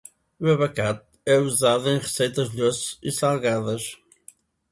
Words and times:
O 0.39 0.47
abacate 0.47 1.05
é 1.27 1.37
usado 1.37 1.87
em 1.87 1.99
receitas 1.99 2.49
doces 2.49 2.97
e 3.03 3.11
salgadas. 3.11 3.99